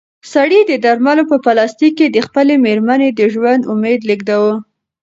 سړي 0.33 0.59
د 0.65 0.71
درملو 0.85 1.23
په 1.31 1.37
پلاستیک 1.45 1.93
کې 1.99 2.07
د 2.09 2.17
خپلې 2.27 2.53
مېرمنې 2.65 3.09
د 3.13 3.21
ژوند 3.33 3.61
امید 3.73 4.01
لېږداوه. 4.09 4.53